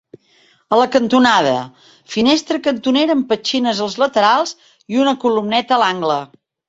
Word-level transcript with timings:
A 0.75 0.77
la 0.79 0.85
cantonada, 0.93 1.51
finestra 2.13 2.61
cantonera 2.69 3.17
amb 3.17 3.27
petxines 3.35 3.83
als 3.89 3.99
laterals 4.05 4.55
i 4.95 5.01
una 5.05 5.15
columneta 5.27 5.77
a 5.79 5.81
l'angle. 5.85 6.19